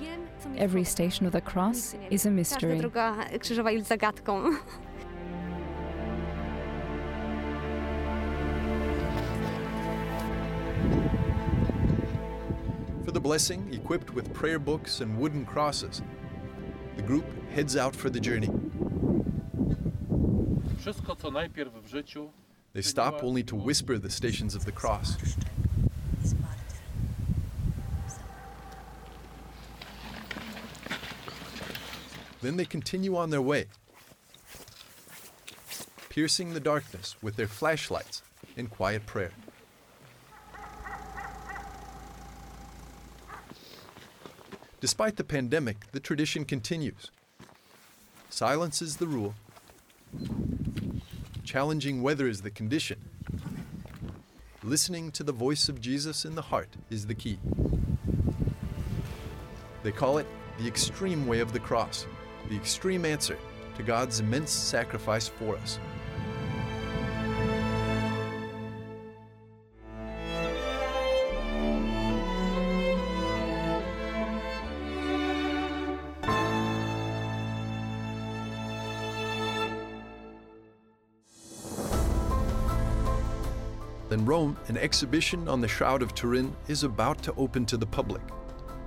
Every 0.56 0.84
station 0.84 1.26
of 1.26 1.32
the 1.32 1.40
cross 1.40 1.96
is 2.10 2.26
a 2.26 2.30
mystery. 2.30 2.80
blessing, 13.24 13.66
equipped 13.72 14.12
with 14.12 14.30
prayer 14.34 14.58
books 14.58 15.00
and 15.00 15.18
wooden 15.18 15.46
crosses, 15.46 16.02
the 16.96 17.02
group 17.02 17.24
heads 17.54 17.74
out 17.74 17.96
for 17.96 18.10
the 18.10 18.20
journey. 18.20 18.50
Wszystko, 20.78 21.16
co 21.16 21.30
najpierw 21.30 21.70
w 21.82 21.88
życiu, 21.88 22.30
They 22.74 22.82
stop 22.82 23.24
only 23.24 23.42
to 23.44 23.56
whisper 23.56 23.98
the 23.98 24.10
stations 24.10 24.54
of 24.54 24.64
the 24.64 24.72
cross. 24.72 25.16
Then 32.42 32.56
they 32.56 32.66
continue 32.66 33.16
on 33.16 33.30
their 33.30 33.40
way, 33.40 33.66
piercing 36.10 36.52
the 36.52 36.60
darkness 36.60 37.16
with 37.22 37.36
their 37.36 37.48
flashlights 37.48 38.22
in 38.56 38.66
quiet 38.66 39.06
prayer. 39.06 39.30
Despite 44.84 45.16
the 45.16 45.24
pandemic, 45.24 45.90
the 45.92 45.98
tradition 45.98 46.44
continues. 46.44 47.10
Silence 48.28 48.82
is 48.82 48.98
the 48.98 49.06
rule, 49.06 49.34
challenging 51.42 52.02
weather 52.02 52.28
is 52.28 52.42
the 52.42 52.50
condition. 52.50 53.00
Listening 54.62 55.10
to 55.12 55.22
the 55.22 55.32
voice 55.32 55.70
of 55.70 55.80
Jesus 55.80 56.26
in 56.26 56.34
the 56.34 56.42
heart 56.42 56.68
is 56.90 57.06
the 57.06 57.14
key. 57.14 57.38
They 59.82 59.90
call 59.90 60.18
it 60.18 60.26
the 60.58 60.68
extreme 60.68 61.26
way 61.26 61.40
of 61.40 61.54
the 61.54 61.60
cross, 61.60 62.06
the 62.50 62.56
extreme 62.56 63.06
answer 63.06 63.38
to 63.78 63.82
God's 63.82 64.20
immense 64.20 64.50
sacrifice 64.50 65.28
for 65.28 65.56
us. 65.56 65.78
In 84.14 84.24
Rome, 84.24 84.56
an 84.68 84.76
exhibition 84.76 85.48
on 85.48 85.60
the 85.60 85.66
Shroud 85.66 86.00
of 86.00 86.14
Turin 86.14 86.54
is 86.68 86.84
about 86.84 87.20
to 87.24 87.34
open 87.34 87.66
to 87.66 87.76
the 87.76 87.84
public. 87.84 88.22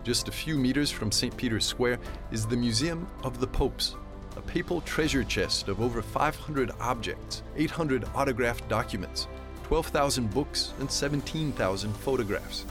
Just 0.05 0.29
a 0.29 0.31
few 0.31 0.57
meters 0.57 0.89
from 0.89 1.11
St. 1.11 1.35
Peter's 1.35 1.65
Square 1.65 1.99
is 2.31 2.47
the 2.47 2.55
Museum 2.55 3.05
of 3.25 3.41
the 3.41 3.47
Popes, 3.47 3.97
a 4.37 4.41
papal 4.41 4.79
treasure 4.79 5.25
chest 5.25 5.67
of 5.67 5.81
over 5.81 6.01
500 6.01 6.71
objects, 6.79 7.43
800 7.57 8.05
autographed 8.15 8.69
documents, 8.69 9.27
12,000 9.63 10.33
books, 10.33 10.71
and 10.79 10.89
17,000 10.89 11.91
photographs. 11.97 12.65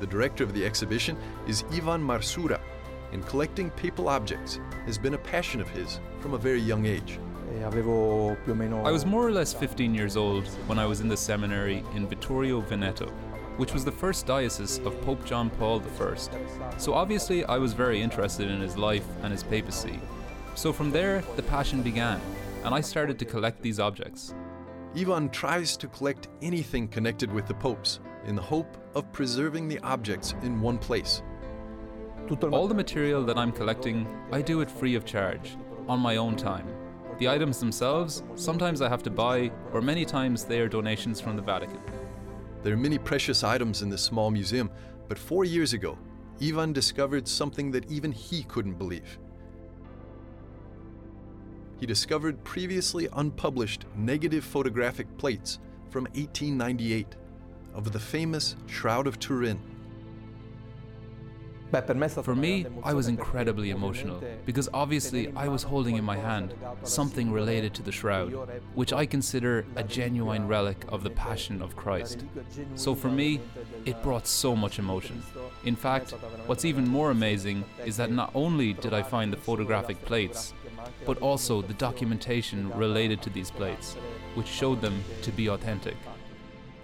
The 0.00 0.08
director 0.08 0.42
of 0.42 0.52
the 0.52 0.66
exhibition 0.66 1.16
is 1.46 1.62
Ivan 1.70 2.02
Marsura, 2.02 2.60
and 3.12 3.24
collecting 3.24 3.70
papal 3.70 4.08
objects 4.08 4.58
has 4.84 4.98
been 4.98 5.14
a 5.14 5.18
passion 5.18 5.60
of 5.60 5.70
his 5.70 6.00
from 6.18 6.34
a 6.34 6.38
very 6.38 6.60
young 6.60 6.86
age. 6.86 7.20
I 8.84 8.90
was 8.90 9.04
more 9.04 9.26
or 9.26 9.32
less 9.32 9.52
15 9.52 9.94
years 9.94 10.16
old 10.16 10.46
when 10.66 10.78
I 10.78 10.86
was 10.86 11.00
in 11.00 11.08
the 11.08 11.16
seminary 11.16 11.84
in 11.94 12.06
Vittorio 12.06 12.60
Veneto, 12.60 13.06
which 13.56 13.72
was 13.72 13.84
the 13.84 13.92
first 13.92 14.26
diocese 14.26 14.78
of 14.78 15.00
Pope 15.02 15.24
John 15.24 15.50
Paul 15.50 15.82
I. 16.00 16.78
So 16.78 16.94
obviously, 16.94 17.44
I 17.44 17.58
was 17.58 17.72
very 17.72 18.00
interested 18.00 18.50
in 18.50 18.60
his 18.60 18.76
life 18.76 19.06
and 19.22 19.32
his 19.32 19.42
papacy. 19.42 20.00
So 20.54 20.72
from 20.72 20.90
there, 20.90 21.22
the 21.36 21.42
passion 21.42 21.82
began, 21.82 22.20
and 22.64 22.74
I 22.74 22.80
started 22.80 23.18
to 23.18 23.24
collect 23.24 23.62
these 23.62 23.80
objects. 23.80 24.34
Ivan 24.96 25.28
tries 25.28 25.76
to 25.76 25.88
collect 25.88 26.28
anything 26.42 26.88
connected 26.88 27.32
with 27.32 27.46
the 27.46 27.54
popes 27.54 28.00
in 28.26 28.34
the 28.34 28.42
hope 28.42 28.76
of 28.94 29.12
preserving 29.12 29.68
the 29.68 29.78
objects 29.80 30.34
in 30.42 30.60
one 30.60 30.78
place. 30.78 31.22
All 32.52 32.68
the 32.68 32.74
material 32.74 33.24
that 33.24 33.36
I'm 33.36 33.50
collecting, 33.50 34.06
I 34.30 34.40
do 34.40 34.60
it 34.60 34.70
free 34.70 34.94
of 34.94 35.04
charge, 35.04 35.56
on 35.88 35.98
my 35.98 36.16
own 36.16 36.36
time. 36.36 36.68
The 37.20 37.28
items 37.28 37.60
themselves, 37.60 38.22
sometimes 38.34 38.80
I 38.80 38.88
have 38.88 39.02
to 39.02 39.10
buy, 39.10 39.52
or 39.74 39.82
many 39.82 40.06
times 40.06 40.44
they 40.44 40.58
are 40.58 40.68
donations 40.68 41.20
from 41.20 41.36
the 41.36 41.42
Vatican. 41.42 41.78
There 42.62 42.72
are 42.72 42.78
many 42.78 42.96
precious 42.96 43.44
items 43.44 43.82
in 43.82 43.90
this 43.90 44.00
small 44.00 44.30
museum, 44.30 44.70
but 45.06 45.18
four 45.18 45.44
years 45.44 45.74
ago, 45.74 45.98
Ivan 46.42 46.72
discovered 46.72 47.28
something 47.28 47.70
that 47.72 47.90
even 47.90 48.10
he 48.10 48.44
couldn't 48.44 48.78
believe. 48.78 49.18
He 51.78 51.84
discovered 51.84 52.42
previously 52.42 53.06
unpublished 53.12 53.84
negative 53.94 54.42
photographic 54.42 55.18
plates 55.18 55.58
from 55.90 56.04
1898 56.14 57.16
of 57.74 57.92
the 57.92 58.00
famous 58.00 58.56
Shroud 58.66 59.06
of 59.06 59.18
Turin. 59.18 59.60
For 61.70 62.34
me, 62.34 62.66
I 62.82 62.94
was 62.94 63.06
incredibly 63.06 63.70
emotional 63.70 64.22
because 64.44 64.68
obviously 64.74 65.32
I 65.36 65.46
was 65.46 65.62
holding 65.62 65.96
in 65.96 66.04
my 66.04 66.16
hand 66.16 66.54
something 66.82 67.30
related 67.30 67.74
to 67.74 67.82
the 67.82 67.92
shroud, 67.92 68.32
which 68.74 68.92
I 68.92 69.06
consider 69.06 69.64
a 69.76 69.84
genuine 69.84 70.48
relic 70.48 70.84
of 70.88 71.04
the 71.04 71.10
Passion 71.10 71.62
of 71.62 71.76
Christ. 71.76 72.24
So 72.74 72.94
for 72.94 73.08
me, 73.08 73.40
it 73.84 74.02
brought 74.02 74.26
so 74.26 74.56
much 74.56 74.78
emotion. 74.80 75.22
In 75.64 75.76
fact, 75.76 76.10
what's 76.46 76.64
even 76.64 76.88
more 76.88 77.12
amazing 77.12 77.64
is 77.84 77.96
that 77.98 78.10
not 78.10 78.32
only 78.34 78.72
did 78.72 78.92
I 78.92 79.02
find 79.02 79.32
the 79.32 79.36
photographic 79.36 80.04
plates, 80.04 80.54
but 81.06 81.18
also 81.18 81.62
the 81.62 81.74
documentation 81.74 82.70
related 82.76 83.22
to 83.22 83.30
these 83.30 83.50
plates, 83.50 83.94
which 84.34 84.48
showed 84.48 84.80
them 84.80 85.04
to 85.22 85.30
be 85.30 85.48
authentic. 85.48 85.96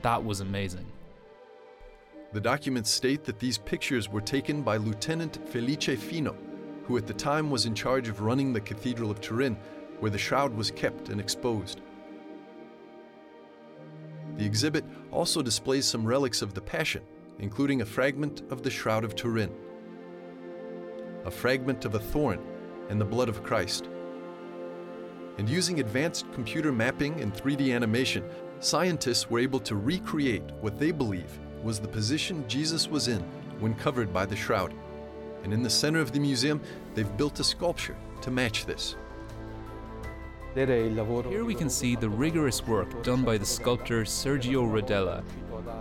That 0.03 0.25
was 0.25 0.41
amazing. 0.41 0.87
The 2.33 2.41
documents 2.41 2.91
state 2.91 3.25
that 3.25 3.39
these 3.39 3.59
pictures 3.59 4.09
were 4.09 4.21
taken 4.21 4.63
by 4.63 4.77
Lieutenant 4.79 5.39
Felice 5.49 5.99
Fino, 5.99 6.37
who 6.85 6.97
at 6.99 7.07
the 7.07 7.15
time 7.15 7.51
was 7.51 7.67
in 7.67 7.75
charge 7.75 8.09
of 8.09 8.21
running 8.21 8.53
the 8.53 8.61
Cathedral 8.61 9.11
of 9.11 9.21
Turin, 9.21 9.57
where 10.01 10.11
the 10.11 10.19
shroud 10.19 10.55
was 10.55 10.71
kept 10.71 11.09
and 11.09 11.21
exposed. 11.21 11.81
The 14.37 14.45
exhibit 14.45 14.85
also 15.13 15.41
displays 15.41 15.87
some 15.87 16.05
relics 16.05 16.43
of 16.43 16.53
the 16.53 16.61
Passion, 16.61 17.03
including 17.39 17.81
a 17.81 17.87
fragment 17.87 18.43
of 18.51 18.63
the 18.63 18.71
Shroud 18.71 19.05
of 19.05 19.15
Turin, 19.15 19.53
a 21.25 21.31
fragment 21.31 21.85
of 21.85 21.95
a 21.95 21.99
thorn, 21.99 22.41
and 22.91 23.01
the 23.01 23.05
blood 23.05 23.29
of 23.29 23.43
Christ. 23.43 23.89
And 25.39 25.49
using 25.49 25.81
advanced 25.81 26.31
computer 26.33 26.73
mapping 26.73 27.21
and 27.21 27.33
3D 27.33 27.75
animation, 27.75 28.25
scientists 28.61 29.31
were 29.31 29.39
able 29.39 29.61
to 29.61 29.77
recreate 29.77 30.45
what 30.61 30.79
they 30.79 30.91
believe 30.91 31.39
was 31.67 31.81
the 31.81 31.89
position 31.89 32.45
Jesus 32.47 32.89
was 32.89 33.09
in 33.09 33.21
when 33.59 33.75
covered 33.75 34.13
by 34.13 34.25
the 34.25 34.37
shroud. 34.37 34.73
And 35.43 35.53
in 35.53 35.65
the 35.65 35.69
center 35.69 36.01
of 36.01 36.13
the 36.13 36.21
museum, 36.21 36.61
they've 36.95 37.17
built 37.17 37.41
a 37.41 37.45
sculpture 37.45 37.97
to 38.23 38.31
match 38.31 38.67
this. 38.67 38.95
Here 40.55 41.45
we 41.45 41.55
can 41.55 41.69
see 41.69 41.97
the 41.97 42.09
rigorous 42.09 42.65
work 42.67 43.03
done 43.03 43.25
by 43.25 43.37
the 43.37 43.45
sculptor 43.45 44.05
Sergio 44.05 44.65
Rodella, 44.65 45.25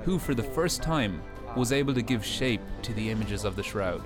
who 0.04 0.18
for 0.18 0.34
the 0.34 0.44
first 0.44 0.82
time 0.82 1.22
was 1.56 1.72
able 1.72 1.94
to 1.94 2.02
give 2.02 2.26
shape 2.26 2.62
to 2.82 2.94
the 2.94 3.10
images 3.10 3.46
of 3.46 3.56
the 3.56 3.64
shroud. 3.64 4.02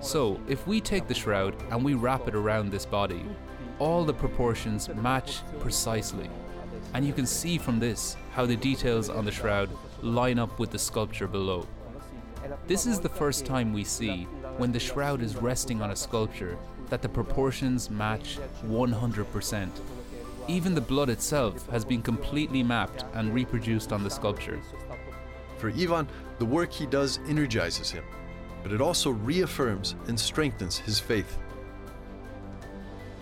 So, 0.00 0.40
if 0.48 0.66
we 0.66 0.80
take 0.80 1.06
the 1.06 1.14
shroud 1.14 1.54
and 1.70 1.84
we 1.84 1.94
wrap 1.94 2.26
it 2.26 2.34
around 2.34 2.70
this 2.70 2.84
body, 2.84 3.24
all 3.78 4.04
the 4.04 4.12
proportions 4.12 4.88
match 4.88 5.38
precisely. 5.60 6.28
And 6.94 7.06
you 7.06 7.12
can 7.12 7.26
see 7.26 7.56
from 7.56 7.78
this 7.78 8.16
how 8.32 8.44
the 8.44 8.56
details 8.56 9.08
on 9.08 9.24
the 9.24 9.32
shroud 9.32 9.70
line 10.02 10.38
up 10.38 10.58
with 10.58 10.70
the 10.70 10.78
sculpture 10.78 11.28
below. 11.28 11.66
This 12.66 12.86
is 12.86 13.00
the 13.00 13.08
first 13.08 13.46
time 13.46 13.72
we 13.72 13.84
see, 13.84 14.24
when 14.56 14.72
the 14.72 14.80
shroud 14.80 15.22
is 15.22 15.36
resting 15.36 15.80
on 15.80 15.90
a 15.90 15.96
sculpture, 15.96 16.58
that 16.88 17.00
the 17.02 17.08
proportions 17.08 17.88
match 17.88 18.38
100%. 18.66 19.70
Even 20.48 20.74
the 20.74 20.80
blood 20.80 21.08
itself 21.08 21.68
has 21.70 21.84
been 21.84 22.02
completely 22.02 22.62
mapped 22.62 23.04
and 23.14 23.32
reproduced 23.32 23.92
on 23.92 24.02
the 24.02 24.10
sculpture. 24.10 24.60
For 25.58 25.70
Ivan, 25.70 26.08
the 26.38 26.44
work 26.44 26.72
he 26.72 26.86
does 26.86 27.20
energizes 27.28 27.90
him, 27.90 28.04
but 28.64 28.72
it 28.72 28.80
also 28.80 29.10
reaffirms 29.10 29.94
and 30.08 30.18
strengthens 30.18 30.78
his 30.78 30.98
faith. 30.98 31.38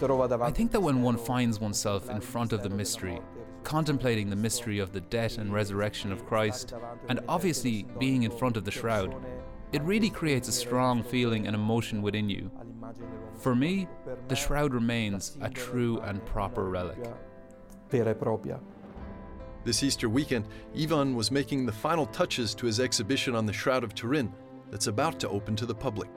I 0.02 0.50
think 0.50 0.72
that 0.72 0.80
when 0.80 1.02
one 1.02 1.18
finds 1.18 1.60
oneself 1.60 2.08
in 2.08 2.22
front 2.22 2.54
of 2.54 2.62
the 2.62 2.70
mystery, 2.70 3.20
contemplating 3.64 4.30
the 4.30 4.36
mystery 4.36 4.78
of 4.78 4.92
the 4.92 5.00
death 5.00 5.38
and 5.38 5.52
resurrection 5.52 6.12
of 6.12 6.26
Christ, 6.26 6.74
and 7.08 7.20
obviously 7.28 7.86
being 7.98 8.22
in 8.22 8.30
front 8.30 8.56
of 8.56 8.64
the 8.64 8.70
shroud, 8.70 9.14
it 9.72 9.82
really 9.82 10.10
creates 10.10 10.48
a 10.48 10.52
strong 10.52 11.02
feeling 11.02 11.46
and 11.46 11.54
emotion 11.54 12.02
within 12.02 12.28
you. 12.28 12.50
For 13.36 13.54
me, 13.54 13.88
the 14.28 14.36
shroud 14.36 14.74
remains 14.74 15.38
a 15.40 15.48
true 15.48 16.00
and 16.00 16.24
proper 16.26 16.68
relic. 16.68 16.98
This 19.62 19.82
Easter 19.82 20.08
weekend, 20.08 20.48
Ivan 20.76 21.14
was 21.14 21.30
making 21.30 21.66
the 21.66 21.72
final 21.72 22.06
touches 22.06 22.54
to 22.56 22.66
his 22.66 22.80
exhibition 22.80 23.34
on 23.34 23.44
the 23.44 23.52
Shroud 23.52 23.84
of 23.84 23.94
Turin 23.94 24.32
that's 24.70 24.86
about 24.86 25.20
to 25.20 25.28
open 25.28 25.54
to 25.56 25.66
the 25.66 25.74
public. 25.74 26.08